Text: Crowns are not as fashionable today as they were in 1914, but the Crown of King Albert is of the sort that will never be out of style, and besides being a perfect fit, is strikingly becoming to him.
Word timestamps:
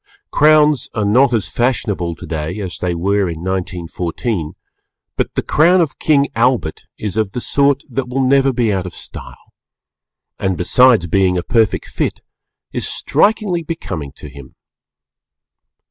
Crowns 0.31 0.89
are 0.95 1.05
not 1.05 1.31
as 1.31 1.47
fashionable 1.47 2.15
today 2.15 2.57
as 2.59 2.79
they 2.79 2.95
were 2.95 3.29
in 3.29 3.43
1914, 3.43 4.53
but 5.15 5.35
the 5.35 5.43
Crown 5.43 5.79
of 5.79 5.99
King 5.99 6.27
Albert 6.33 6.85
is 6.97 7.17
of 7.17 7.33
the 7.33 7.39
sort 7.39 7.83
that 7.87 8.07
will 8.09 8.25
never 8.25 8.51
be 8.51 8.73
out 8.73 8.87
of 8.87 8.95
style, 8.95 9.53
and 10.39 10.57
besides 10.57 11.05
being 11.05 11.37
a 11.37 11.43
perfect 11.43 11.85
fit, 11.85 12.21
is 12.73 12.87
strikingly 12.87 13.61
becoming 13.61 14.11
to 14.13 14.27
him. 14.27 14.55